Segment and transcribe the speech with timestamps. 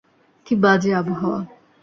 [0.45, 1.39] কী বাজে আবহাওয়া!